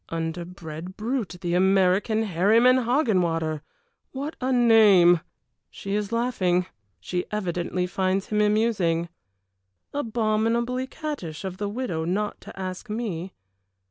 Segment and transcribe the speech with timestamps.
[0.09, 3.61] Underbred brute, the American, Herryman Hoggenwater!
[4.13, 5.19] What a name!
[5.69, 6.65] She is laughing
[6.99, 9.09] she evidently finds him amusing.
[9.93, 13.35] Abominably cattish of the widow not to ask me.